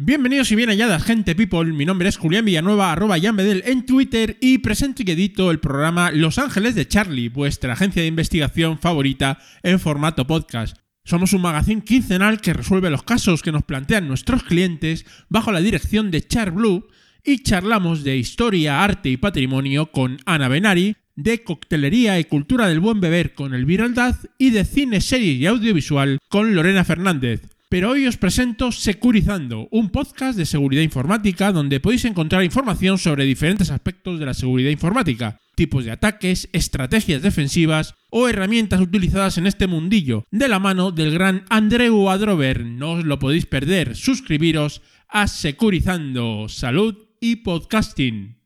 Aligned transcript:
Bienvenidos 0.00 0.52
y 0.52 0.54
bien 0.54 0.70
halladas, 0.70 1.02
gente 1.02 1.34
people. 1.34 1.72
Mi 1.72 1.84
nombre 1.84 2.08
es 2.08 2.18
Julián 2.18 2.44
Villanueva, 2.44 2.92
arroba 2.92 3.18
Bedel 3.18 3.64
en 3.66 3.84
Twitter 3.84 4.38
y 4.40 4.58
presento 4.58 5.02
y 5.04 5.10
edito 5.10 5.50
el 5.50 5.58
programa 5.58 6.12
Los 6.12 6.38
Ángeles 6.38 6.76
de 6.76 6.86
Charlie, 6.86 7.30
vuestra 7.30 7.72
agencia 7.72 8.02
de 8.02 8.06
investigación 8.06 8.78
favorita 8.78 9.40
en 9.64 9.80
formato 9.80 10.24
podcast. 10.24 10.76
Somos 11.02 11.32
un 11.32 11.42
magazine 11.42 11.82
quincenal 11.82 12.40
que 12.40 12.52
resuelve 12.52 12.90
los 12.90 13.02
casos 13.02 13.42
que 13.42 13.50
nos 13.50 13.64
plantean 13.64 14.06
nuestros 14.06 14.44
clientes 14.44 15.04
bajo 15.28 15.50
la 15.50 15.60
dirección 15.60 16.12
de 16.12 16.24
Char 16.24 16.52
Blue 16.52 16.86
y 17.24 17.42
charlamos 17.42 18.04
de 18.04 18.18
historia, 18.18 18.84
arte 18.84 19.08
y 19.08 19.16
patrimonio 19.16 19.90
con 19.90 20.18
Ana 20.26 20.46
Benari, 20.46 20.94
de 21.16 21.42
coctelería 21.42 22.20
y 22.20 22.24
cultura 22.24 22.68
del 22.68 22.78
buen 22.78 23.00
beber 23.00 23.34
con 23.34 23.52
Elvira 23.52 23.86
Aldaz 23.86 24.28
y 24.38 24.50
de 24.50 24.64
cine, 24.64 25.00
series 25.00 25.40
y 25.40 25.46
audiovisual 25.46 26.20
con 26.28 26.54
Lorena 26.54 26.84
Fernández. 26.84 27.57
Pero 27.70 27.90
hoy 27.90 28.06
os 28.06 28.16
presento 28.16 28.72
Securizando, 28.72 29.68
un 29.70 29.90
podcast 29.90 30.38
de 30.38 30.46
seguridad 30.46 30.80
informática 30.80 31.52
donde 31.52 31.80
podéis 31.80 32.06
encontrar 32.06 32.42
información 32.42 32.96
sobre 32.96 33.26
diferentes 33.26 33.70
aspectos 33.70 34.18
de 34.18 34.24
la 34.24 34.32
seguridad 34.32 34.70
informática, 34.70 35.38
tipos 35.54 35.84
de 35.84 35.90
ataques, 35.90 36.48
estrategias 36.54 37.20
defensivas 37.20 37.94
o 38.08 38.26
herramientas 38.26 38.80
utilizadas 38.80 39.36
en 39.36 39.46
este 39.46 39.66
mundillo, 39.66 40.24
de 40.30 40.48
la 40.48 40.58
mano 40.58 40.92
del 40.92 41.12
gran 41.12 41.44
Andreu 41.50 42.08
Adrover. 42.08 42.64
No 42.64 42.92
os 42.92 43.04
lo 43.04 43.18
podéis 43.18 43.44
perder, 43.44 43.96
suscribiros 43.96 44.80
a 45.06 45.28
Securizando, 45.28 46.48
Salud 46.48 46.96
y 47.20 47.36
Podcasting. 47.36 48.38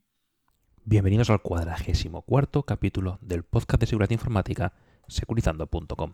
Bienvenidos 0.83 1.29
al 1.29 1.41
cuadragésimo 1.41 2.23
cuarto 2.23 2.63
capítulo 2.63 3.19
del 3.21 3.43
podcast 3.43 3.79
de 3.79 3.87
seguridad 3.87 4.11
informática 4.11 4.73
securizando.com. 5.07 6.11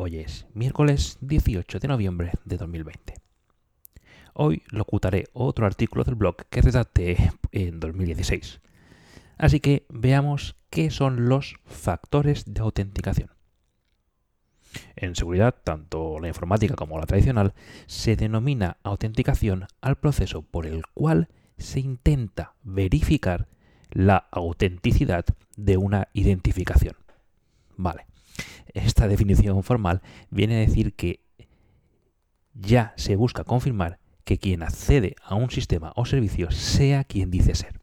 Hoy 0.00 0.18
es 0.18 0.46
miércoles 0.54 1.18
18 1.22 1.80
de 1.80 1.88
noviembre 1.88 2.30
de 2.44 2.56
2020. 2.56 3.14
Hoy 4.32 4.62
locutaré 4.70 5.24
otro 5.32 5.66
artículo 5.66 6.04
del 6.04 6.14
blog 6.14 6.36
que 6.50 6.62
redacté 6.62 7.32
en 7.50 7.80
2016. 7.80 8.60
Así 9.38 9.58
que 9.58 9.86
veamos 9.88 10.54
qué 10.70 10.92
son 10.92 11.28
los 11.28 11.56
factores 11.64 12.44
de 12.46 12.60
autenticación. 12.60 13.30
En 14.94 15.16
seguridad, 15.16 15.56
tanto 15.64 16.20
la 16.20 16.28
informática 16.28 16.76
como 16.76 17.00
la 17.00 17.06
tradicional, 17.06 17.52
se 17.86 18.14
denomina 18.14 18.76
autenticación 18.84 19.66
al 19.80 19.96
proceso 19.96 20.42
por 20.42 20.66
el 20.66 20.86
cual 20.94 21.26
se 21.56 21.80
intenta 21.80 22.54
verificar 22.62 23.48
la 23.90 24.28
autenticidad 24.30 25.24
de 25.56 25.76
una 25.76 26.06
identificación. 26.12 26.94
Vale. 27.76 28.07
Esta 28.74 29.08
definición 29.08 29.62
formal 29.62 30.02
viene 30.30 30.56
a 30.56 30.60
decir 30.60 30.94
que 30.94 31.20
ya 32.54 32.92
se 32.96 33.16
busca 33.16 33.44
confirmar 33.44 33.98
que 34.24 34.38
quien 34.38 34.62
accede 34.62 35.16
a 35.22 35.34
un 35.34 35.50
sistema 35.50 35.92
o 35.96 36.04
servicio 36.04 36.50
sea 36.50 37.04
quien 37.04 37.30
dice 37.30 37.54
ser. 37.54 37.80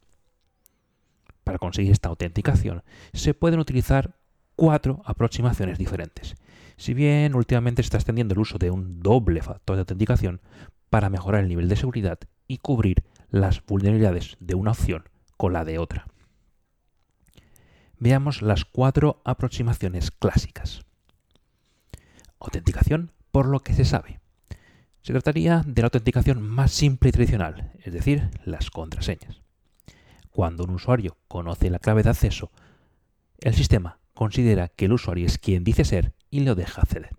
Para 1.44 1.58
conseguir 1.58 1.92
esta 1.92 2.08
autenticación 2.08 2.82
se 3.12 3.34
pueden 3.34 3.60
utilizar 3.60 4.16
cuatro 4.54 5.02
aproximaciones 5.04 5.78
diferentes. 5.78 6.34
Si 6.76 6.94
bien 6.94 7.34
últimamente 7.34 7.82
se 7.82 7.86
está 7.86 7.98
extendiendo 7.98 8.34
el 8.34 8.40
uso 8.40 8.58
de 8.58 8.70
un 8.70 9.00
doble 9.00 9.42
factor 9.42 9.76
de 9.76 9.80
autenticación 9.80 10.40
para 10.90 11.10
mejorar 11.10 11.42
el 11.42 11.48
nivel 11.48 11.68
de 11.68 11.76
seguridad 11.76 12.18
y 12.46 12.58
cubrir 12.58 13.02
las 13.30 13.64
vulnerabilidades 13.64 14.36
de 14.40 14.54
una 14.54 14.72
opción 14.72 15.08
con 15.36 15.52
la 15.52 15.64
de 15.64 15.78
otra 15.78 16.06
veamos 17.98 18.42
las 18.42 18.64
cuatro 18.64 19.20
aproximaciones 19.24 20.10
clásicas. 20.10 20.82
Autenticación 22.38 23.12
por 23.30 23.46
lo 23.46 23.60
que 23.60 23.74
se 23.74 23.84
sabe. 23.84 24.20
Se 25.02 25.12
trataría 25.12 25.62
de 25.66 25.82
la 25.82 25.86
autenticación 25.86 26.42
más 26.42 26.72
simple 26.72 27.10
y 27.10 27.12
tradicional, 27.12 27.72
es 27.84 27.92
decir, 27.92 28.30
las 28.44 28.70
contraseñas. 28.70 29.40
Cuando 30.30 30.64
un 30.64 30.70
usuario 30.70 31.16
conoce 31.28 31.70
la 31.70 31.78
clave 31.78 32.02
de 32.02 32.10
acceso, 32.10 32.50
el 33.40 33.54
sistema 33.54 33.98
considera 34.14 34.68
que 34.68 34.86
el 34.86 34.92
usuario 34.92 35.26
es 35.26 35.38
quien 35.38 35.64
dice 35.64 35.84
ser 35.84 36.12
y 36.30 36.40
lo 36.40 36.54
deja 36.54 36.82
acceder. 36.82 37.10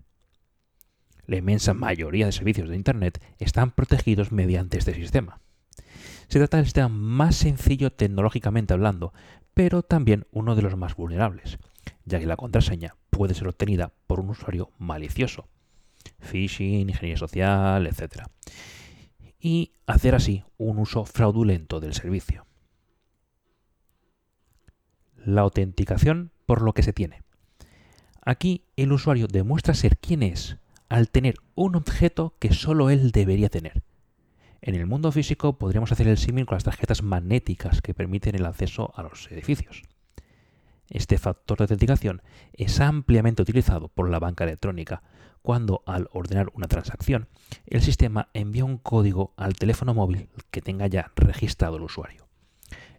La 1.26 1.36
inmensa 1.36 1.74
mayoría 1.74 2.26
de 2.26 2.32
servicios 2.32 2.68
de 2.68 2.76
Internet 2.76 3.22
están 3.38 3.70
protegidos 3.70 4.32
mediante 4.32 4.78
este 4.78 4.94
sistema. 4.94 5.40
Se 6.28 6.38
trata 6.38 6.58
del 6.58 6.66
sistema 6.66 6.88
más 6.88 7.36
sencillo 7.36 7.90
tecnológicamente 7.90 8.74
hablando, 8.74 9.12
pero 9.58 9.82
también 9.82 10.24
uno 10.30 10.54
de 10.54 10.62
los 10.62 10.76
más 10.76 10.94
vulnerables, 10.94 11.58
ya 12.04 12.20
que 12.20 12.26
la 12.26 12.36
contraseña 12.36 12.94
puede 13.10 13.34
ser 13.34 13.48
obtenida 13.48 13.92
por 14.06 14.20
un 14.20 14.30
usuario 14.30 14.70
malicioso, 14.78 15.48
phishing, 16.20 16.88
ingeniería 16.88 17.16
social, 17.16 17.88
etc. 17.88 18.26
Y 19.40 19.72
hacer 19.84 20.14
así 20.14 20.44
un 20.58 20.78
uso 20.78 21.04
fraudulento 21.04 21.80
del 21.80 21.94
servicio. 21.94 22.46
La 25.16 25.40
autenticación 25.40 26.30
por 26.46 26.62
lo 26.62 26.72
que 26.72 26.84
se 26.84 26.92
tiene. 26.92 27.24
Aquí 28.24 28.62
el 28.76 28.92
usuario 28.92 29.26
demuestra 29.26 29.74
ser 29.74 29.98
quien 29.98 30.22
es 30.22 30.56
al 30.88 31.10
tener 31.10 31.34
un 31.56 31.74
objeto 31.74 32.36
que 32.38 32.52
solo 32.52 32.90
él 32.90 33.10
debería 33.10 33.48
tener, 33.48 33.82
en 34.60 34.74
el 34.74 34.86
mundo 34.86 35.12
físico 35.12 35.58
podríamos 35.58 35.92
hacer 35.92 36.08
el 36.08 36.18
símil 36.18 36.46
con 36.46 36.56
las 36.56 36.64
tarjetas 36.64 37.02
magnéticas 37.02 37.80
que 37.80 37.94
permiten 37.94 38.34
el 38.34 38.46
acceso 38.46 38.92
a 38.96 39.02
los 39.02 39.30
edificios. 39.30 39.82
Este 40.90 41.18
factor 41.18 41.58
de 41.58 41.64
autenticación 41.64 42.22
es 42.52 42.80
ampliamente 42.80 43.42
utilizado 43.42 43.88
por 43.88 44.08
la 44.08 44.18
banca 44.18 44.44
electrónica 44.44 45.02
cuando 45.42 45.82
al 45.86 46.08
ordenar 46.12 46.50
una 46.54 46.66
transacción 46.66 47.28
el 47.66 47.82
sistema 47.82 48.28
envía 48.32 48.64
un 48.64 48.78
código 48.78 49.34
al 49.36 49.54
teléfono 49.54 49.94
móvil 49.94 50.28
que 50.50 50.62
tenga 50.62 50.86
ya 50.86 51.12
registrado 51.14 51.76
el 51.76 51.82
usuario. 51.82 52.26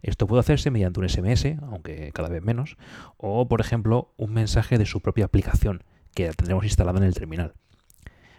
Esto 0.01 0.27
puede 0.27 0.39
hacerse 0.39 0.71
mediante 0.71 0.99
un 0.99 1.09
SMS, 1.09 1.57
aunque 1.61 2.11
cada 2.13 2.29
vez 2.29 2.41
menos, 2.41 2.77
o 3.17 3.47
por 3.47 3.59
ejemplo 3.59 4.13
un 4.17 4.33
mensaje 4.33 4.77
de 4.77 4.85
su 4.85 5.01
propia 5.01 5.25
aplicación 5.25 5.83
que 6.13 6.31
tendremos 6.31 6.63
instalada 6.63 6.99
en 6.99 7.05
el 7.05 7.13
terminal. 7.13 7.53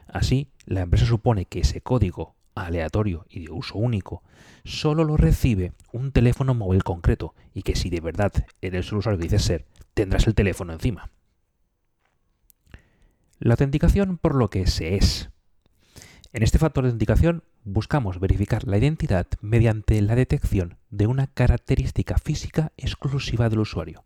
Así, 0.07 0.51
la 0.65 0.81
empresa 0.81 1.07
supone 1.07 1.45
que 1.45 1.61
ese 1.61 1.83
código 1.83 2.35
aleatorio 2.55 3.27
y 3.29 3.45
de 3.47 3.51
uso 3.53 3.79
único, 3.79 4.23
solo 4.65 5.05
lo 5.05 5.17
recibe 5.17 5.73
un 5.93 6.13
teléfono 6.13 6.55
móvil 6.55 6.83
concreto 6.83 7.35
y 7.55 7.63
que 7.63 7.77
si 7.77 7.91
de 7.91 8.01
verdad 8.01 8.33
eres 8.61 8.91
el 8.91 8.99
usuario 8.99 9.19
que 9.19 9.25
dices 9.25 9.43
ser, 9.43 9.67
tendrás 9.95 10.27
el 10.27 10.35
teléfono 10.35 10.73
encima. 10.73 11.11
La 13.39 13.55
autenticación 13.55 14.19
por 14.19 14.35
lo 14.35 14.51
que 14.51 14.67
se 14.67 14.97
es. 14.97 15.31
En 16.33 16.43
este 16.43 16.59
factor 16.59 16.85
de 16.85 16.91
autenticación 16.91 17.43
buscamos 17.65 18.21
verificar 18.21 18.67
la 18.67 18.79
identidad 18.79 19.27
mediante 19.41 20.01
la 20.03 20.15
detección 20.15 20.77
de 20.91 21.07
una 21.07 21.27
característica 21.27 22.19
física 22.19 22.73
exclusiva 22.77 23.49
del 23.49 23.61
usuario. 23.61 24.05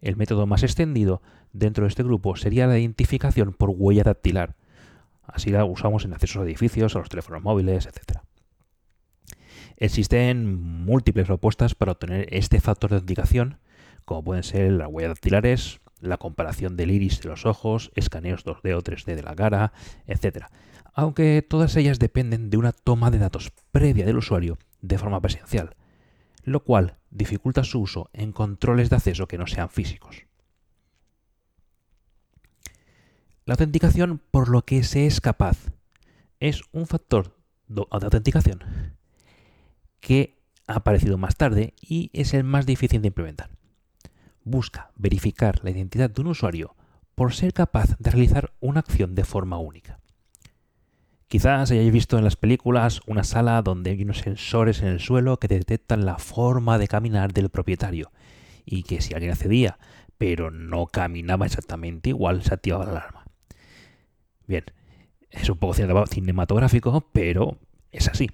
El 0.00 0.16
método 0.16 0.46
más 0.46 0.62
extendido 0.62 1.22
dentro 1.52 1.84
de 1.84 1.88
este 1.88 2.02
grupo 2.02 2.36
sería 2.36 2.66
la 2.66 2.78
identificación 2.78 3.52
por 3.52 3.70
huella 3.70 4.04
dactilar, 4.04 4.56
Así 5.26 5.50
la 5.50 5.64
usamos 5.64 6.04
en 6.04 6.12
accesos 6.12 6.42
a 6.42 6.44
edificios, 6.44 6.94
a 6.96 7.00
los 7.00 7.08
teléfonos 7.08 7.42
móviles, 7.42 7.86
etc. 7.86 8.20
Existen 9.76 10.54
múltiples 10.54 11.26
propuestas 11.26 11.74
para 11.74 11.92
obtener 11.92 12.26
este 12.30 12.60
factor 12.60 12.90
de 12.90 12.96
autenticación, 12.96 13.58
como 14.04 14.24
pueden 14.24 14.42
ser 14.42 14.72
las 14.72 14.88
huellas 14.88 15.10
dactilares, 15.10 15.80
la 16.00 16.16
comparación 16.16 16.76
del 16.76 16.90
iris 16.90 17.20
de 17.20 17.28
los 17.28 17.46
ojos, 17.46 17.90
escaneos 17.94 18.44
2D 18.44 18.74
o 18.74 18.82
3D 18.82 19.14
de 19.14 19.22
la 19.22 19.34
cara, 19.34 19.72
etc. 20.06 20.46
Aunque 20.92 21.44
todas 21.46 21.76
ellas 21.76 21.98
dependen 21.98 22.50
de 22.50 22.56
una 22.56 22.72
toma 22.72 23.10
de 23.10 23.18
datos 23.18 23.52
previa 23.72 24.06
del 24.06 24.18
usuario 24.18 24.58
de 24.80 24.98
forma 24.98 25.20
presencial, 25.20 25.76
lo 26.44 26.62
cual 26.62 26.98
dificulta 27.10 27.64
su 27.64 27.80
uso 27.80 28.10
en 28.12 28.32
controles 28.32 28.90
de 28.90 28.96
acceso 28.96 29.26
que 29.26 29.38
no 29.38 29.46
sean 29.46 29.68
físicos. 29.68 30.26
La 33.46 33.54
autenticación 33.54 34.20
por 34.32 34.48
lo 34.48 34.62
que 34.62 34.82
se 34.82 35.06
es 35.06 35.20
capaz 35.20 35.70
es 36.40 36.62
un 36.72 36.88
factor 36.88 37.36
de 37.68 37.86
autenticación 37.90 38.64
que 40.00 40.42
ha 40.66 40.74
aparecido 40.74 41.16
más 41.16 41.36
tarde 41.36 41.72
y 41.80 42.10
es 42.12 42.34
el 42.34 42.42
más 42.42 42.66
difícil 42.66 43.02
de 43.02 43.06
implementar. 43.06 43.50
Busca 44.42 44.90
verificar 44.96 45.60
la 45.62 45.70
identidad 45.70 46.10
de 46.10 46.22
un 46.22 46.26
usuario 46.26 46.74
por 47.14 47.34
ser 47.34 47.52
capaz 47.52 47.96
de 48.00 48.10
realizar 48.10 48.52
una 48.58 48.80
acción 48.80 49.14
de 49.14 49.22
forma 49.22 49.58
única. 49.58 50.00
Quizás 51.28 51.70
hayáis 51.70 51.92
visto 51.92 52.18
en 52.18 52.24
las 52.24 52.34
películas 52.34 53.00
una 53.06 53.22
sala 53.22 53.62
donde 53.62 53.92
hay 53.92 54.02
unos 54.02 54.18
sensores 54.18 54.82
en 54.82 54.88
el 54.88 54.98
suelo 54.98 55.38
que 55.38 55.46
detectan 55.46 56.04
la 56.04 56.18
forma 56.18 56.78
de 56.78 56.88
caminar 56.88 57.32
del 57.32 57.50
propietario 57.50 58.10
y 58.64 58.82
que 58.82 59.00
si 59.00 59.14
alguien 59.14 59.30
accedía 59.30 59.78
pero 60.18 60.50
no 60.50 60.86
caminaba 60.86 61.46
exactamente 61.46 62.08
igual 62.08 62.42
se 62.42 62.52
activaba 62.52 62.86
la 62.86 62.90
alarma. 62.90 63.25
Bien, 64.46 64.64
es 65.30 65.48
un 65.50 65.58
poco 65.58 65.74
cinematográfico, 66.06 67.08
pero 67.12 67.58
es 67.92 68.08
así. 68.08 68.30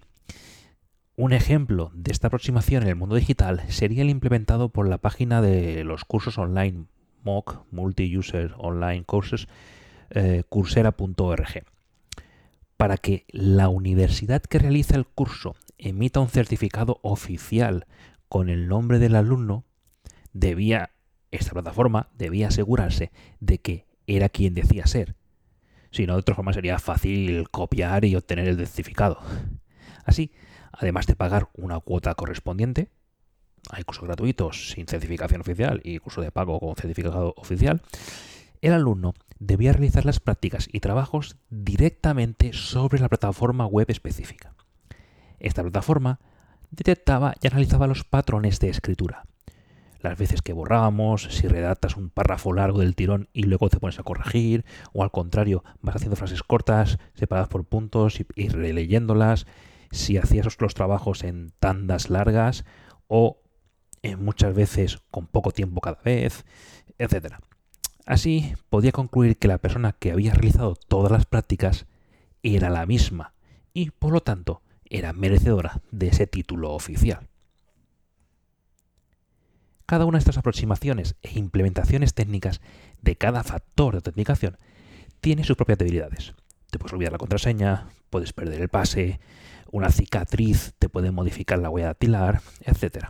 Un 1.17 1.32
ejemplo 1.32 1.91
de 1.94 2.11
esta 2.11 2.29
aproximación 2.29 2.82
en 2.82 2.88
el 2.91 2.97
mundo 2.97 3.17
digital 3.17 3.62
sería 3.69 4.03
el 4.03 4.11
implementado 4.11 4.70
por 4.70 4.88
la 4.88 4.99
página 4.99 5.43
de 5.43 5.85
los 5.85 6.05
cursos 6.05 6.38
online 6.38 6.87
MOOC, 7.23 7.64
Multi-User 7.70 8.55
Online 8.59 9.05
Courses, 9.05 9.47
eh, 10.11 10.43
coursera.org. 10.49 11.64
para 12.76 12.97
que 12.97 13.25
la 13.29 13.69
universidad 13.69 14.43
que 14.43 14.58
realiza 14.58 14.97
el 14.97 15.06
curso 15.06 15.55
emita 15.79 16.20
un 16.20 16.29
certificado 16.29 16.99
oficial 17.03 17.87
con 18.29 18.49
el 18.49 18.67
nombre 18.67 18.99
del 18.99 19.15
alumno, 19.15 19.65
debía, 20.32 20.91
esta 21.31 21.53
plataforma 21.53 22.08
debía 22.19 22.49
asegurarse 22.49 23.12
de 23.41 23.58
que 23.58 23.87
era 24.06 24.29
quien 24.29 24.55
decía 24.55 24.87
ser. 24.87 25.15
Si 25.93 26.06
no, 26.06 26.15
de 26.15 26.21
otra 26.21 26.35
forma 26.35 26.53
sería 26.53 26.79
fácil 26.79 27.49
copiar 27.50 28.05
y 28.05 28.17
obtener 28.17 28.49
el 28.49 28.56
certificado. 28.56 29.21
Así, 30.05 30.33
además 30.73 31.06
de 31.06 31.15
pagar 31.15 31.50
una 31.53 31.79
cuota 31.81 32.15
correspondiente, 32.15 32.89
hay 33.71 33.85
cursos 33.85 34.05
gratuitos 34.05 34.71
sin 34.71 34.87
certificación 34.87 35.43
oficial 35.43 35.81
y 35.85 35.99
curso 35.99 36.23
de 36.23 36.33
pago 36.33 36.59
con 36.59 36.75
certificado 36.77 37.35
oficial, 37.37 37.83
el 38.62 38.73
alumno 38.73 39.15
debía 39.39 39.73
realizar 39.73 40.05
las 40.06 40.19
prácticas 40.19 40.69
y 40.73 40.81
trabajos 40.81 41.37
directamente 41.50 42.53
sobre 42.55 42.99
la 42.99 43.09
plataforma 43.09 43.67
web 43.67 43.91
específica. 43.91 44.55
Esta 45.41 45.62
plataforma 45.62 46.21
detectaba 46.71 47.35
y 47.43 47.49
analizaba 47.49 47.87
los 47.87 48.05
patrones 48.05 48.61
de 48.61 48.71
escritura. 48.71 49.25
Las 50.02 50.19
veces 50.19 50.43
que 50.43 50.52
borrábamos, 50.52 51.28
si 51.31 51.46
redactas 51.46 51.96
un 51.96 52.10
párrafo 52.10 52.52
largo 52.52 52.81
del 52.81 52.96
tirón 52.96 53.28
y 53.32 53.44
luego 53.44 53.70
te 53.70 53.78
pones 53.78 54.00
a 54.00 54.02
corregir, 54.02 54.64
o 54.93 55.04
al 55.04 55.12
contrario, 55.12 55.62
vas 55.81 55.94
haciendo 55.94 56.16
frases 56.16 56.43
cortas, 56.43 56.99
separadas 57.14 57.49
por 57.49 57.64
puntos 57.64 58.19
y, 58.34 58.49
releyéndolas, 58.49 59.46
si 59.93 60.16
hacías 60.16 60.60
los 60.60 60.75
trabajos 60.75 61.22
en 61.22 61.52
tandas 61.60 62.10
largas 62.10 62.64
o 63.06 63.43
en 64.02 64.25
muchas 64.25 64.54
veces 64.54 64.99
con 65.12 65.28
poco 65.28 65.52
tiempo 65.52 65.81
cada 65.81 66.00
vez, 66.02 66.44
etc. 66.98 67.37
Así, 68.05 68.55
podía 68.70 68.90
concluir 68.90 69.37
que 69.37 69.46
la 69.46 69.58
persona 69.58 69.93
que 69.93 70.10
había 70.10 70.34
realizado 70.34 70.75
todas 70.75 71.12
las 71.12 71.26
prácticas 71.26 71.87
era 72.43 72.70
la 72.70 72.87
misma 72.87 73.34
y, 73.72 73.90
por 73.90 74.12
lo 74.12 74.20
tanto, 74.20 74.62
era 74.90 75.12
merecedora 75.12 75.81
de 75.93 76.08
ese 76.08 76.26
título 76.26 76.72
oficial. 76.72 77.28
Cada 79.93 80.06
una 80.06 80.17
de 80.17 80.21
estas 80.21 80.39
aproximaciones 80.39 81.17
e 81.21 81.39
implementaciones 81.39 82.15
técnicas 82.15 82.62
de 83.03 83.17
cada 83.17 83.44
factor 83.44 83.93
de 83.93 83.99
autenticación 83.99 84.56
tiene 85.21 85.44
sus 85.44 85.55
propias 85.55 85.77
debilidades. 85.77 86.33
Te 86.71 86.79
puedes 86.79 86.94
olvidar 86.94 87.12
la 87.12 87.19
contraseña, 87.19 87.89
puedes 88.09 88.33
perder 88.33 88.62
el 88.62 88.71
pase, 88.71 89.21
una 89.71 89.91
cicatriz 89.91 90.73
te 90.79 90.89
puede 90.89 91.11
modificar 91.11 91.59
la 91.59 91.69
huella 91.69 91.89
dactilar, 91.89 92.41
etc 92.62 93.05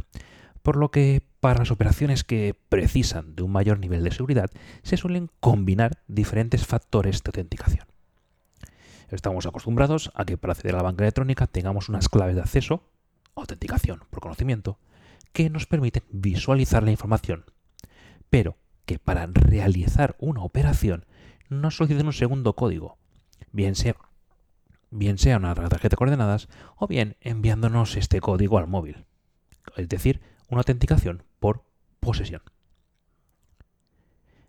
por 0.63 0.77
lo 0.77 0.91
que 0.91 1.23
para 1.39 1.61
las 1.61 1.71
operaciones 1.71 2.25
que 2.25 2.57
precisan 2.69 3.37
de 3.37 3.45
un 3.45 3.53
mayor 3.53 3.79
nivel 3.79 4.03
de 4.03 4.11
seguridad 4.11 4.51
se 4.83 4.97
suelen 4.97 5.31
combinar 5.39 6.03
diferentes 6.09 6.67
factores 6.67 7.23
de 7.23 7.29
autenticación. 7.29 7.87
Estamos 9.09 9.47
acostumbrados 9.47 10.11
a 10.17 10.25
que 10.25 10.37
para 10.37 10.55
acceder 10.55 10.75
a 10.75 10.79
la 10.79 10.83
banca 10.83 11.05
electrónica 11.05 11.47
tengamos 11.47 11.89
unas 11.89 12.09
claves 12.09 12.35
de 12.35 12.41
acceso, 12.43 12.83
autenticación 13.37 14.01
por 14.11 14.19
conocimiento, 14.19 14.81
que 15.33 15.51
nos 15.51 15.67
permiten 15.67 16.05
visualizar 16.11 16.83
la 16.83 16.91
información, 16.91 17.45
pero 18.31 18.57
que 18.85 18.99
para 18.99 19.27
realizar 19.27 20.17
una 20.19 20.43
operación 20.43 21.07
nos 21.49 21.77
soliciten 21.77 22.07
un 22.07 22.13
segundo 22.13 22.55
código, 22.55 22.99
bien 23.53 23.75
sea, 23.75 23.97
bien 24.91 25.19
sea 25.19 25.37
una 25.37 25.55
tarjeta 25.55 25.91
de 25.91 25.97
coordenadas 25.97 26.49
o 26.77 26.87
bien 26.87 27.17
enviándonos 27.21 27.97
este 27.97 28.21
código 28.21 28.59
al 28.59 28.67
móvil. 28.67 29.05
Es 29.77 29.89
decir, 29.89 30.21
una 30.49 30.61
autenticación 30.61 31.23
por 31.41 31.65
posesión. 32.01 32.43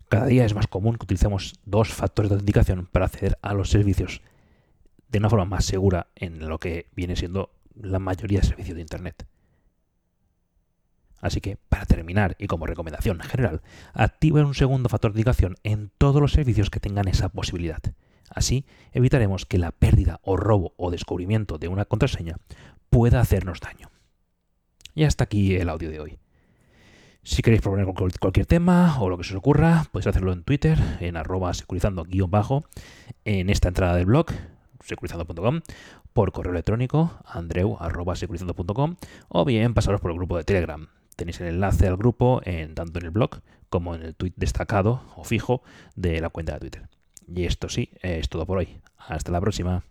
Cada 0.09 0.25
día 0.27 0.45
es 0.45 0.53
más 0.53 0.67
común 0.67 0.97
que 0.97 1.05
utilicemos 1.05 1.59
dos 1.65 1.89
factores 1.89 2.29
de 2.29 2.35
autenticación 2.35 2.87
para 2.91 3.05
acceder 3.05 3.37
a 3.41 3.53
los 3.53 3.69
servicios 3.69 4.21
de 5.09 5.19
una 5.19 5.29
forma 5.29 5.45
más 5.45 5.65
segura 5.65 6.07
en 6.15 6.47
lo 6.47 6.59
que 6.59 6.87
viene 6.95 7.15
siendo 7.15 7.51
la 7.75 7.99
mayoría 7.99 8.41
de 8.41 8.47
servicios 8.47 8.75
de 8.75 8.81
Internet. 8.81 9.25
Así 11.23 11.39
que, 11.39 11.57
para 11.69 11.85
terminar 11.85 12.35
y 12.37 12.47
como 12.47 12.67
recomendación 12.67 13.21
general, 13.21 13.61
active 13.93 14.43
un 14.43 14.53
segundo 14.53 14.89
factor 14.89 15.13
de 15.13 15.21
autenticación 15.21 15.55
en 15.63 15.89
todos 15.97 16.21
los 16.21 16.33
servicios 16.33 16.69
que 16.69 16.81
tengan 16.81 17.07
esa 17.07 17.29
posibilidad. 17.29 17.81
Así 18.29 18.65
evitaremos 18.91 19.45
que 19.45 19.57
la 19.57 19.71
pérdida 19.71 20.19
o 20.23 20.35
robo 20.35 20.73
o 20.75 20.91
descubrimiento 20.91 21.57
de 21.57 21.69
una 21.69 21.85
contraseña 21.85 22.35
pueda 22.89 23.21
hacernos 23.21 23.61
daño. 23.61 23.89
Y 24.95 25.05
hasta 25.05 25.23
aquí 25.23 25.55
el 25.55 25.69
audio 25.69 25.89
de 25.89 26.01
hoy. 26.01 26.17
Si 27.23 27.41
queréis 27.41 27.61
proponer 27.61 27.87
cualquier 28.19 28.45
tema 28.45 28.99
o 28.99 29.07
lo 29.07 29.17
que 29.17 29.23
se 29.23 29.31
os 29.31 29.37
ocurra, 29.37 29.85
podéis 29.93 30.07
hacerlo 30.07 30.33
en 30.33 30.43
Twitter, 30.43 30.77
en 30.99 31.15
arroba 31.15 31.53
securizando-bajo, 31.53 32.65
en 33.23 33.49
esta 33.49 33.69
entrada 33.69 33.95
del 33.95 34.07
blog, 34.07 34.25
securizando.com, 34.81 35.61
por 36.11 36.33
correo 36.33 36.51
electrónico, 36.51 37.17
andreu 37.23 37.77
arroba 37.79 38.17
securizando.com, 38.17 38.97
o 39.29 39.45
bien 39.45 39.73
pasaros 39.73 40.01
por 40.01 40.11
el 40.11 40.17
grupo 40.17 40.35
de 40.35 40.43
Telegram. 40.43 40.89
Tenéis 41.23 41.39
el 41.39 41.47
enlace 41.47 41.87
al 41.87 41.95
grupo 41.95 42.41
en, 42.43 42.75
tanto 42.75 42.99
en 42.99 43.05
el 43.05 43.11
blog 43.11 43.39
como 43.69 43.95
en 43.95 44.01
el 44.01 44.13
tweet 44.13 44.33
destacado 44.35 45.03
o 45.15 45.23
fijo 45.23 45.63
de 45.95 46.19
la 46.19 46.27
cuenta 46.27 46.51
de 46.51 46.59
Twitter. 46.59 46.89
Y 47.33 47.45
esto 47.45 47.69
sí, 47.69 47.91
es 48.01 48.27
todo 48.27 48.45
por 48.45 48.57
hoy. 48.57 48.81
Hasta 48.97 49.31
la 49.31 49.39
próxima. 49.39 49.85